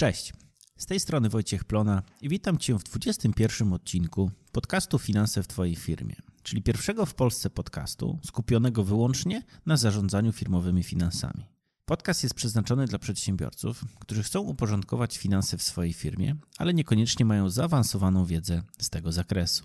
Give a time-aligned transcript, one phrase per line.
[0.00, 0.32] Cześć,
[0.76, 5.76] z tej strony Wojciech Plona i witam Cię w 21 odcinku podcastu Finanse w Twojej
[5.76, 11.46] firmie, czyli pierwszego w Polsce podcastu skupionego wyłącznie na zarządzaniu firmowymi finansami.
[11.84, 17.50] Podcast jest przeznaczony dla przedsiębiorców, którzy chcą uporządkować finanse w swojej firmie, ale niekoniecznie mają
[17.50, 19.64] zaawansowaną wiedzę z tego zakresu.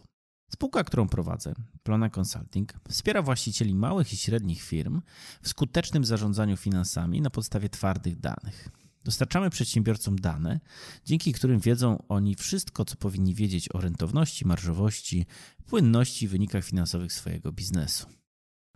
[0.53, 5.01] Spółka, którą prowadzę, Plona Consulting, wspiera właścicieli małych i średnich firm
[5.41, 8.69] w skutecznym zarządzaniu finansami na podstawie twardych danych.
[9.05, 10.59] Dostarczamy przedsiębiorcom dane,
[11.05, 15.25] dzięki którym wiedzą oni wszystko, co powinni wiedzieć o rentowności, marżowości,
[15.65, 18.07] płynności i wynikach finansowych swojego biznesu.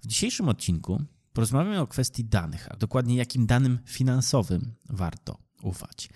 [0.02, 6.10] W dzisiejszym odcinku porozmawiamy o kwestii danych, a dokładnie jakim danym finansowym warto ufać.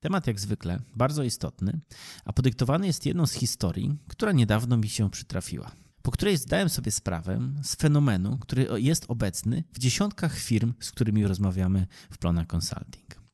[0.00, 1.80] Temat jak zwykle bardzo istotny,
[2.24, 5.72] a podyktowany jest jedną z historii, która niedawno mi się przytrafiła,
[6.02, 11.26] po której zdałem sobie sprawę z fenomenu, który jest obecny w dziesiątkach firm, z którymi
[11.26, 13.25] rozmawiamy w Plona Consulting.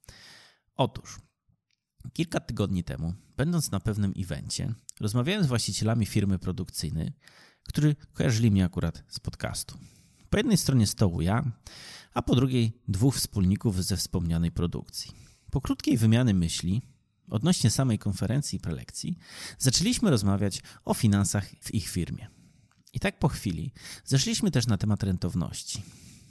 [0.82, 1.20] Otóż,
[2.12, 7.12] kilka tygodni temu, będąc na pewnym evencie, rozmawiałem z właścicielami firmy produkcyjnej,
[7.62, 9.78] którzy kojarzyli mnie akurat z podcastu.
[10.30, 11.52] Po jednej stronie stołu ja,
[12.14, 15.12] a po drugiej dwóch wspólników ze wspomnianej produkcji.
[15.50, 16.82] Po krótkiej wymiany myśli
[17.28, 19.18] odnośnie samej konferencji i prelekcji,
[19.58, 22.28] zaczęliśmy rozmawiać o finansach w ich firmie.
[22.92, 23.72] I tak po chwili
[24.04, 25.82] zeszliśmy też na temat rentowności.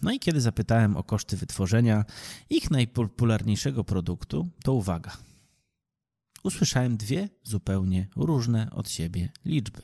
[0.02, 2.06] No i kiedy zapytałem o koszty wytworzenia
[2.50, 5.18] ich najpopularniejszego produktu, to uwaga.
[6.44, 9.82] Usłyszałem dwie zupełnie różne od siebie liczby.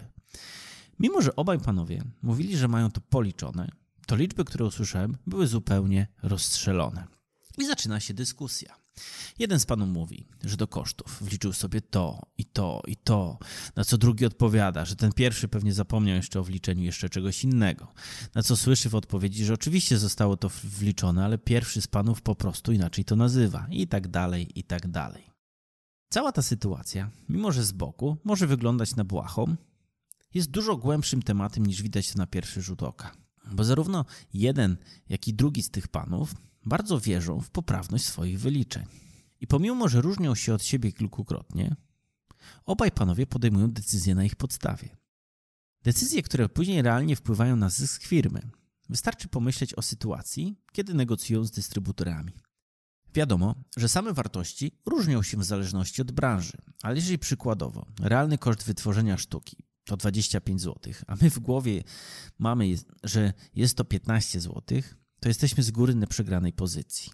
[0.99, 3.71] Mimo, że obaj panowie mówili, że mają to policzone,
[4.07, 7.07] to liczby, które usłyszałem, były zupełnie rozstrzelone.
[7.57, 8.86] I zaczyna się dyskusja.
[9.39, 13.37] Jeden z panów mówi, że do kosztów wliczył sobie to i to i to,
[13.75, 17.93] na co drugi odpowiada, że ten pierwszy pewnie zapomniał jeszcze o wliczeniu jeszcze czegoś innego.
[18.35, 22.35] Na co słyszy w odpowiedzi, że oczywiście zostało to wliczone, ale pierwszy z panów po
[22.35, 25.31] prostu inaczej to nazywa i tak dalej, i tak dalej.
[26.09, 29.55] Cała ta sytuacja, mimo że z boku może wyglądać na błahą,
[30.33, 33.11] jest dużo głębszym tematem niż widać na pierwszy rzut oka.
[33.51, 34.77] Bo zarówno jeden,
[35.09, 36.35] jak i drugi z tych panów
[36.67, 38.85] bardzo wierzą w poprawność swoich wyliczeń.
[39.41, 41.75] I pomimo, że różnią się od siebie kilkukrotnie,
[42.65, 44.97] obaj panowie podejmują decyzje na ich podstawie.
[45.83, 48.49] Decyzje, które później realnie wpływają na zysk firmy.
[48.89, 52.33] Wystarczy pomyśleć o sytuacji, kiedy negocjują z dystrybutorami.
[53.13, 58.63] Wiadomo, że same wartości różnią się w zależności od branży, ale jeżeli przykładowo realny koszt
[58.63, 61.83] wytworzenia sztuki to 25 zł, a my w głowie
[62.39, 64.81] mamy, że jest to 15 zł,
[65.19, 67.11] to jesteśmy z góry na przegranej pozycji.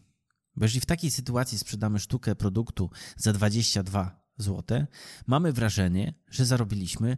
[0.56, 4.86] Bo jeżeli w takiej sytuacji sprzedamy sztukę produktu za 22 zł,
[5.28, 7.18] mamy wrażenie, że zarobiliśmy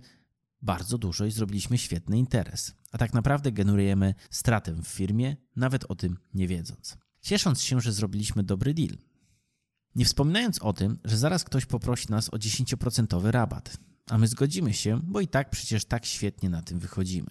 [0.61, 2.73] bardzo dużo i zrobiliśmy świetny interes.
[2.91, 6.97] A tak naprawdę generujemy stratę w firmie, nawet o tym nie wiedząc.
[7.21, 8.97] Ciesząc się, że zrobiliśmy dobry deal.
[9.95, 13.77] Nie wspominając o tym, że zaraz ktoś poprosi nas o 10% rabat,
[14.09, 17.29] a my zgodzimy się, bo i tak przecież tak świetnie na tym wychodzimy.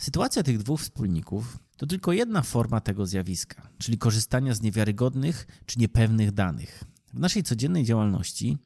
[0.00, 5.78] Sytuacja tych dwóch wspólników to tylko jedna forma tego zjawiska, czyli korzystania z niewiarygodnych czy
[5.78, 6.84] niepewnych danych.
[7.14, 8.58] W naszej codziennej działalności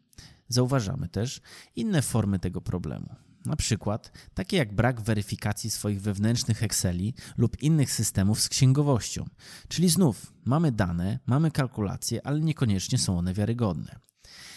[0.49, 1.41] zauważamy też
[1.77, 3.15] inne formy tego problemu.
[3.45, 9.25] Na przykład takie jak brak weryfikacji swoich wewnętrznych Exceli lub innych systemów z księgowością.
[9.69, 13.99] Czyli znów mamy dane, mamy kalkulacje, ale niekoniecznie są one wiarygodne.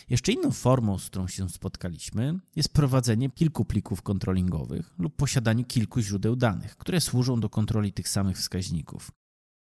[0.10, 6.02] Jeszcze inną formą, z którą się spotkaliśmy, jest prowadzenie kilku plików kontrolingowych lub posiadanie kilku
[6.02, 9.12] źródeł danych, które służą do kontroli tych samych wskaźników.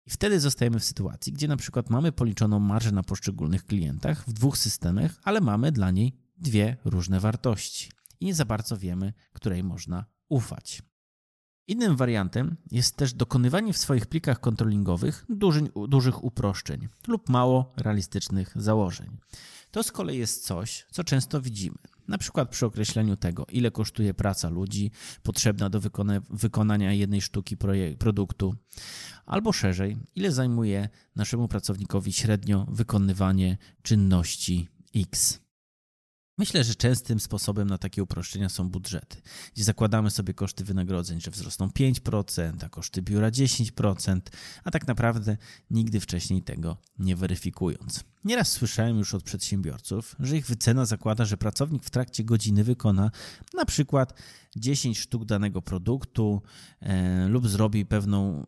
[0.07, 4.33] I wtedy zostajemy w sytuacji, gdzie na przykład mamy policzoną marżę na poszczególnych klientach w
[4.33, 7.91] dwóch systemach, ale mamy dla niej dwie różne wartości
[8.21, 10.83] i nie za bardzo wiemy, której można ufać.
[11.67, 18.53] Innym wariantem jest też dokonywanie w swoich plikach kontrolingowych dużych, dużych uproszczeń lub mało realistycznych
[18.57, 19.17] założeń.
[19.75, 21.77] To z kolei jest coś, co często widzimy.
[22.09, 24.91] Na przykład przy określeniu tego, ile kosztuje praca ludzi
[25.23, 27.57] potrzebna do wykona wykonania jednej sztuki
[27.99, 28.55] produktu,
[29.27, 35.41] albo szerzej, ile zajmuje naszemu pracownikowi średnio wykonywanie czynności X.
[36.39, 39.17] Myślę, że częstym sposobem na takie uproszczenia są budżety,
[39.55, 44.21] gdzie zakładamy sobie koszty wynagrodzeń, że wzrosną 5%, a koszty biura 10%,
[44.65, 45.37] a tak naprawdę
[45.71, 48.05] nigdy wcześniej tego nie weryfikując.
[48.25, 53.11] Nieraz słyszałem już od przedsiębiorców, że ich wycena zakłada, że pracownik w trakcie godziny wykona
[53.55, 54.15] na przykład
[54.57, 56.43] 10 sztuk danego produktu
[56.81, 58.47] e, lub zrobi pewną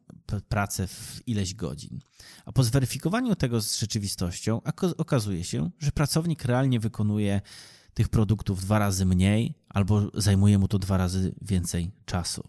[0.49, 2.01] pracę w ileś godzin.
[2.45, 4.61] A po zweryfikowaniu tego z rzeczywistością
[4.97, 7.41] okazuje się, że pracownik realnie wykonuje
[7.97, 12.49] tych produktów dwa razy mniej albo zajmuje mu to dwa razy więcej czasu.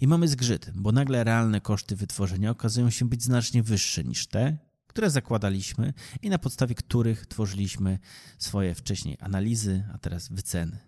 [0.00, 4.58] I mamy zgrzyt, bo nagle realne koszty wytworzenia okazują się być znacznie wyższe niż te,
[4.86, 7.98] które zakładaliśmy i na podstawie których tworzyliśmy
[8.38, 10.78] swoje wcześniej analizy, a teraz wyceny.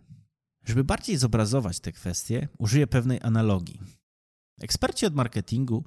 [0.64, 3.80] Żeby bardziej zobrazować te kwestie, użyję pewnej analogii.
[4.60, 5.84] Eksperci od marketingu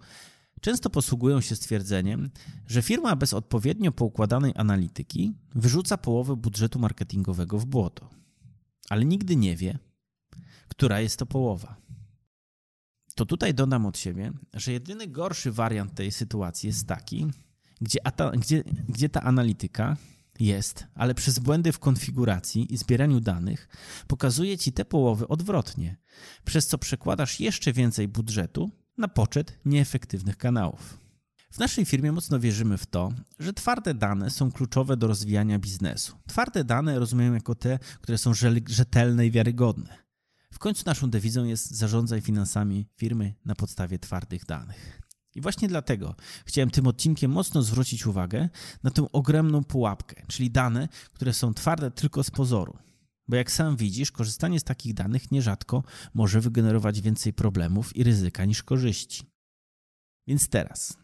[0.64, 2.30] często posługują się stwierdzeniem,
[2.68, 8.10] że firma bez odpowiednio poukładanej analityki wyrzuca połowę budżetu marketingowego w błoto,
[8.90, 9.80] ale nigdy nie wie,
[10.68, 11.76] która jest to połowa.
[13.16, 17.28] To tutaj dodam od siebie, że jedyny gorszy wariant tej sytuacji jest taki,
[17.82, 19.98] gdzie, ta, gdzie, gdzie ta analityka
[20.40, 23.68] jest, ale przez błędy w konfiguracji i zbieraniu danych
[24.08, 25.98] pokazuje ci te połowy odwrotnie,
[26.46, 30.98] przez co przekładasz jeszcze więcej budżetu na poczet nieefektywnych kanałów.
[31.52, 36.18] W naszej firmie mocno wierzymy w to, że twarde dane są kluczowe do rozwijania biznesu.
[36.28, 38.32] Twarde dane rozumiemy jako te, które są
[38.68, 40.04] rzetelne i wiarygodne.
[40.54, 45.02] W końcu naszą dewizą jest zarządzaj finansami firmy na podstawie twardych danych.
[45.36, 46.16] I właśnie dlatego
[46.46, 48.50] chciałem tym odcinkiem mocno zwrócić uwagę
[48.84, 52.78] na tę ogromną pułapkę, czyli dane, które są twarde tylko z pozoru.
[53.28, 55.84] Bo jak sam widzisz, korzystanie z takich danych nierzadko
[56.14, 59.24] może wygenerować więcej problemów i ryzyka niż korzyści.
[60.28, 60.98] Więc teraz,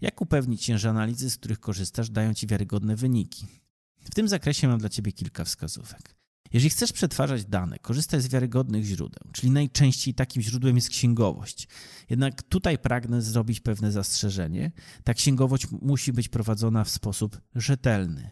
[0.00, 3.46] jak upewnić się, że analizy, z których korzystasz, dają ci wiarygodne wyniki?
[4.00, 6.20] W tym zakresie mam dla ciebie kilka wskazówek.
[6.52, 11.68] Jeżeli chcesz przetwarzać dane, korzystaj z wiarygodnych źródeł, czyli najczęściej takim źródłem jest księgowość.
[12.10, 14.72] Jednak tutaj pragnę zrobić pewne zastrzeżenie.
[15.04, 18.30] Ta księgowość musi być prowadzona w sposób rzetelny.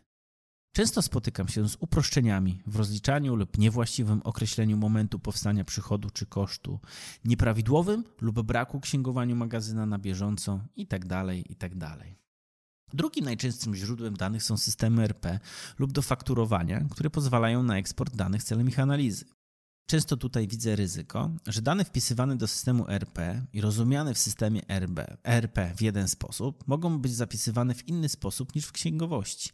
[0.79, 6.81] Często spotykam się z uproszczeniami w rozliczaniu lub niewłaściwym określeniu momentu powstania przychodu czy kosztu,
[7.25, 11.09] nieprawidłowym lub braku księgowaniu magazyna na bieżąco itd.
[11.09, 11.79] Tak itd.
[11.79, 11.99] Tak
[12.93, 15.41] Drugim najczęstszym źródłem danych są systemy RP
[15.79, 19.25] lub do fakturowania, które pozwalają na eksport danych celem ich analizy.
[19.91, 25.01] Często tutaj widzę ryzyko, że dane wpisywane do systemu RP i rozumiane w systemie RB,
[25.25, 29.51] RP w jeden sposób mogą być zapisywane w inny sposób niż w księgowości.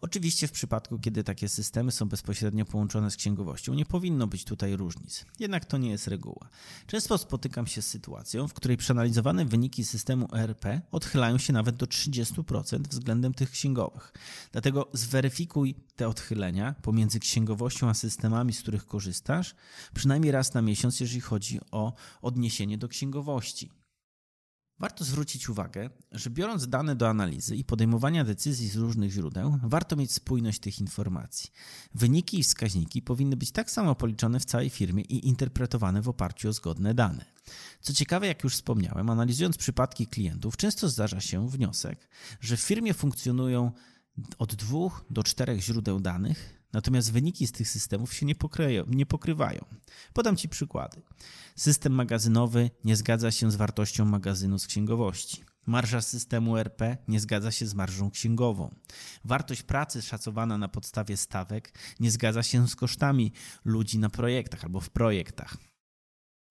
[0.00, 4.76] Oczywiście w przypadku, kiedy takie systemy są bezpośrednio połączone z księgowością, nie powinno być tutaj
[4.76, 5.24] różnic.
[5.38, 6.48] Jednak to nie jest reguła.
[6.86, 11.86] Często spotykam się z sytuacją, w której przeanalizowane wyniki systemu ERP odchylają się nawet do
[11.86, 14.12] 30% względem tych księgowych.
[14.52, 19.54] Dlatego zweryfikuj te odchylenia pomiędzy księgowością a systemami, z których korzystasz,
[19.94, 21.92] przynajmniej raz na miesiąc, jeżeli chodzi o
[22.22, 23.70] odniesienie do księgowości.
[24.78, 29.96] Warto zwrócić uwagę, że biorąc dane do analizy i podejmowania decyzji z różnych źródeł, warto
[29.96, 31.50] mieć spójność tych informacji.
[31.94, 36.48] Wyniki i wskaźniki powinny być tak samo policzone w całej firmie i interpretowane w oparciu
[36.48, 37.24] o zgodne dane.
[37.80, 42.08] Co ciekawe, jak już wspomniałem, analizując przypadki klientów, często zdarza się wniosek,
[42.40, 43.72] że w firmie funkcjonują
[44.38, 49.06] od dwóch do czterech źródeł danych, Natomiast wyniki z tych systemów się nie, pokryją, nie
[49.06, 49.64] pokrywają.
[50.12, 51.02] Podam Ci przykłady.
[51.56, 55.44] System magazynowy nie zgadza się z wartością magazynu z księgowości.
[55.66, 58.74] Marża systemu RP nie zgadza się z marżą księgową.
[59.24, 63.32] Wartość pracy szacowana na podstawie stawek nie zgadza się z kosztami
[63.64, 65.56] ludzi na projektach albo w projektach.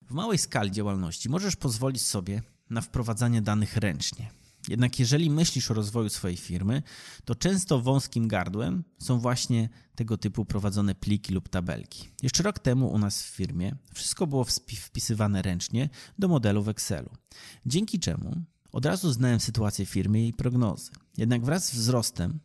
[0.02, 4.30] W małej skali działalności możesz pozwolić sobie na wprowadzanie danych ręcznie.
[4.68, 6.82] Jednak jeżeli myślisz o rozwoju swojej firmy,
[7.24, 12.08] to często wąskim gardłem są właśnie tego typu prowadzone pliki lub tabelki.
[12.22, 17.10] Jeszcze rok temu u nas w firmie wszystko było wpisywane ręcznie do modelu w Excelu.
[17.66, 18.42] Dzięki czemu
[18.72, 20.90] od razu znałem sytuację firmy i jej prognozy.
[21.16, 22.40] Jednak wraz z wzrostem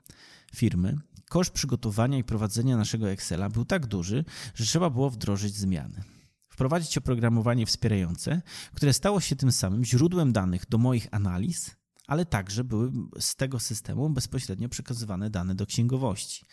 [0.55, 0.97] firmy
[1.29, 4.25] koszt przygotowania i prowadzenia naszego Excela był tak duży,
[4.55, 6.03] że trzeba było wdrożyć zmiany
[6.49, 8.41] wprowadzić oprogramowanie wspierające,
[8.73, 11.71] które stało się tym samym źródłem danych do moich analiz
[12.11, 16.45] ale także były z tego systemu bezpośrednio przekazywane dane do księgowości.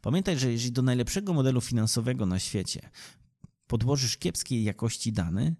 [0.00, 2.90] Pamiętaj, że jeżeli do najlepszego modelu finansowego na świecie
[3.66, 5.54] podłożysz kiepskiej jakości dane,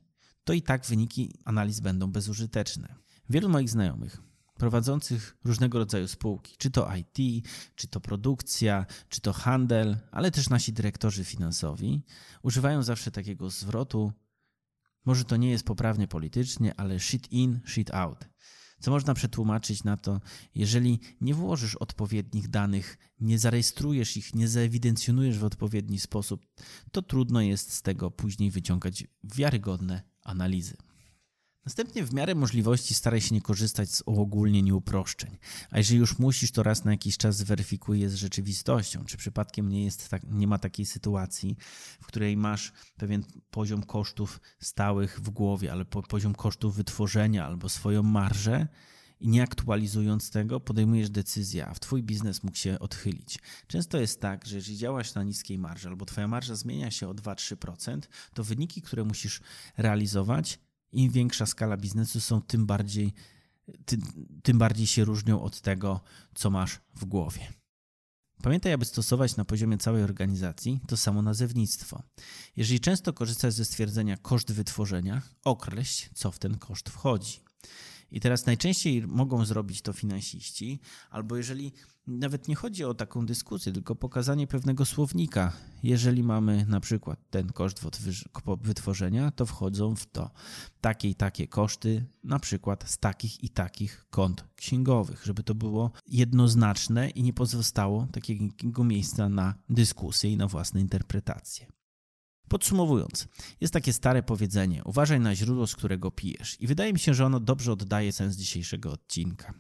[0.44, 2.94] to i tak wyniki analiz będą bezużyteczne.
[3.30, 4.23] Wielu moich znajomych
[4.54, 10.49] prowadzących różnego rodzaju spółki, czy to IT, czy to produkcja, czy to handel, ale też
[10.49, 12.02] nasi dyrektorzy finansowi,
[12.42, 14.12] używają zawsze takiego zwrotu.
[15.04, 18.28] Może to nie jest poprawnie politycznie, ale shit in, shit out.
[18.81, 20.21] Co można przetłumaczyć na to,
[20.54, 26.47] jeżeli nie włożysz odpowiednich danych, nie zarejestrujesz ich, nie zaewidencjonujesz w odpowiedni sposób,
[26.93, 30.76] to trudno jest z tego później wyciągać wiarygodne analizy.
[31.66, 35.38] Następnie w miarę możliwości staraj się nie korzystać z uogólnień i uproszczeń.
[35.71, 39.04] A jeżeli już musisz, to raz na jakiś czas zweryfikuj je z rzeczywistością.
[39.04, 41.56] Czy przypadkiem nie, jest tak, nie ma takiej sytuacji,
[42.00, 48.02] w której masz pewien poziom kosztów stałych w głowie, albo poziom kosztów wytworzenia, albo swoją
[48.02, 48.68] marżę
[49.21, 53.38] i nie aktualizując tego, podejmujesz decyzję, a w twój biznes mógł się odchylić.
[53.66, 57.14] Często jest tak, że jeżeli działasz na niskiej marży, albo twoja marża zmienia się o
[57.14, 58.00] 2-3%,
[58.35, 59.40] to wyniki, które musisz
[59.76, 60.59] realizować,
[60.94, 63.12] im większa skala biznesu są, tym bardziej
[63.84, 63.98] ty,
[64.42, 66.00] tym bardziej się różnią od tego,
[66.34, 67.52] co masz w głowie.
[68.42, 72.02] Pamiętaj, aby stosować na poziomie całej organizacji to samo nazewnictwo.
[72.56, 77.40] Jeżeli często korzystasz ze stwierdzenia koszt wytworzenia, określ, co w ten koszt wchodzi.
[78.14, 80.80] I teraz najczęściej mogą zrobić to finansiści,
[81.11, 81.73] albo jeżeli
[82.06, 85.52] nawet nie chodzi o taką dyskusję, tylko pokazanie pewnego słownika.
[85.83, 87.80] Jeżeli mamy na przykład ten koszt
[88.61, 90.30] wytworzenia, to wchodzą w to
[90.80, 95.90] takie i takie koszty, na przykład z takich i takich kont księgowych, żeby to było
[96.06, 101.74] jednoznaczne i nie pozostało takiego miejsca na dyskusję i na własne interpretacje.
[102.54, 103.28] Podsumowując,
[103.61, 107.26] jest takie stare powiedzenie: uważaj na źródło, z którego pijesz, i wydaje mi się, że
[107.26, 109.54] ono dobrze oddaje sens dzisiejszego odcinka.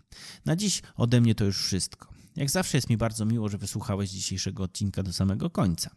[0.44, 2.08] Na dziś ode mnie to już wszystko.
[2.36, 5.90] Jak zawsze jest mi bardzo miło, że wysłuchałeś dzisiejszego odcinka do samego końca.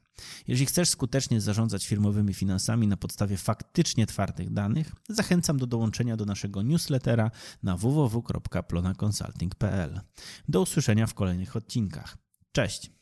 [0.48, 6.25] Jeżeli chcesz skutecznie zarządzać firmowymi finansami na podstawie faktycznie twardych danych, zachęcam do dołączenia do
[6.25, 7.32] naszego newslettera
[7.63, 10.01] na www.plonaconsulting.pl.
[10.48, 12.18] Do usłyszenia w kolejnych odcinkach.
[12.51, 12.97] Cześć!